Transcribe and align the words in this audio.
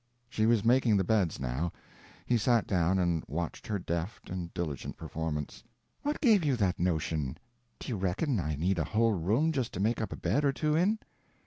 She 0.27 0.47
was 0.47 0.65
making 0.65 0.97
the 0.97 1.03
beds, 1.03 1.39
now. 1.39 1.71
He 2.25 2.35
sat 2.35 2.65
down 2.65 2.97
and 2.97 3.23
watched 3.27 3.67
her 3.67 3.77
deft 3.77 4.31
and 4.31 4.51
diligent 4.51 4.97
performance. 4.97 5.63
"What 6.01 6.19
gave 6.21 6.43
you 6.43 6.55
that 6.55 6.79
notion? 6.79 7.37
Do 7.77 7.89
you 7.89 7.97
reckon 7.97 8.39
I 8.39 8.55
need 8.55 8.79
a 8.79 8.83
whole 8.83 9.13
room 9.13 9.51
just 9.51 9.73
to 9.73 9.79
make 9.79 10.01
up 10.01 10.11
a 10.11 10.15
bed 10.17 10.43
or 10.43 10.53
two 10.53 10.75
in?" 10.75 10.97